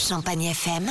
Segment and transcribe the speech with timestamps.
[0.00, 0.88] Champagne FM,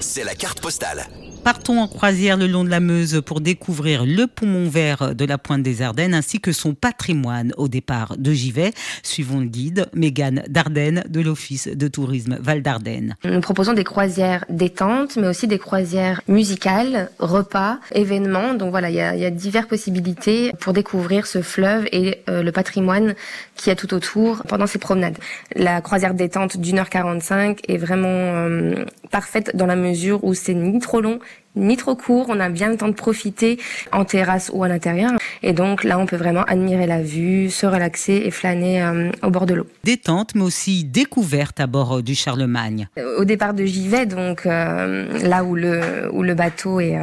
[0.00, 1.08] c'est la carte postale.
[1.44, 5.38] Partons en croisière le long de la Meuse pour découvrir le poumon vert de la
[5.38, 8.72] Pointe des Ardennes ainsi que son patrimoine au départ de Givet.
[9.02, 13.16] Suivons le guide Mégane Dardenne de l'Office de tourisme Val d'Ardennes.
[13.24, 18.54] Nous proposons des croisières détentes, mais aussi des croisières musicales, repas, événements.
[18.54, 22.44] Donc voilà, il y a, y a diverses possibilités pour découvrir ce fleuve et euh,
[22.44, 23.16] le patrimoine
[23.56, 25.18] qui a tout autour pendant ces promenades.
[25.56, 30.54] La croisière détente d'une heure 45 est vraiment euh, parfaite dans la mesure où c'est
[30.54, 31.20] ni trop long
[31.54, 33.58] ni trop court, on a bien le temps de profiter
[33.92, 35.12] en terrasse ou à l'intérieur.
[35.42, 39.30] Et donc là, on peut vraiment admirer la vue, se relaxer et flâner euh, au
[39.30, 39.66] bord de l'eau.
[39.84, 42.88] Détente, mais aussi découverte à bord euh, du Charlemagne.
[43.18, 46.96] Au départ de Givet, donc euh, là où le où le bateau est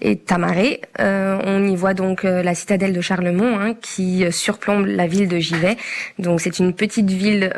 [0.00, 5.28] est amarré, on y voit donc la citadelle de Charlemont hein, qui surplombe la ville
[5.28, 5.76] de Givet.
[6.18, 7.50] Donc c'est une petite ville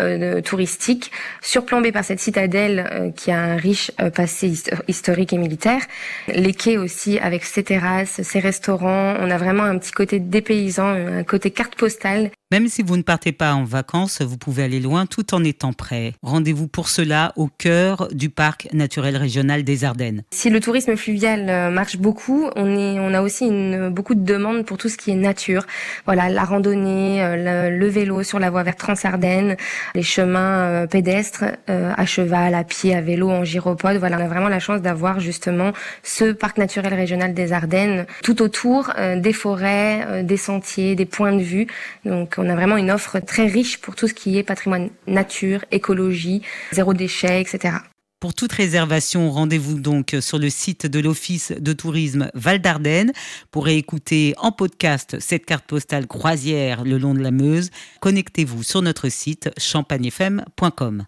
[0.45, 1.11] touristique
[1.41, 4.53] surplombée par cette citadelle qui a un riche passé
[4.87, 5.83] historique et militaire
[6.29, 9.15] les quais aussi avec ses terrasses, ses restaurants.
[9.21, 13.03] On a vraiment un petit côté dépaysant, un côté carte postale même si vous ne
[13.03, 16.15] partez pas en vacances, vous pouvez aller loin tout en étant prêt.
[16.23, 20.23] Rendez-vous pour cela au cœur du parc naturel régional des Ardennes.
[20.31, 24.25] Si le tourisme fluvial euh, marche beaucoup, on, est, on a aussi une, beaucoup de
[24.25, 25.67] demandes pour tout ce qui est nature.
[26.07, 29.57] Voilà, la randonnée, euh, le, vélo sur la voie verte Transardennes,
[29.95, 33.99] les chemins euh, pédestres à cheval, à pied, à vélo, en gyropode.
[33.99, 38.41] Voilà, on a vraiment la chance d'avoir justement ce parc naturel régional des Ardennes tout
[38.41, 41.67] autour des forêts, des sentiers, des points de vue.
[42.05, 45.65] Donc on a vraiment une offre très riche pour tout ce qui est patrimoine nature,
[45.71, 47.79] écologie, zéro déchet, etc.
[48.21, 53.13] Pour toute réservation, rendez-vous donc sur le site de l'Office de tourisme Val d'Ardennes
[53.53, 57.71] pour écouter en podcast cette carte postale croisière le long de la Meuse.
[58.01, 61.07] Connectez-vous sur notre site champagnefm.com.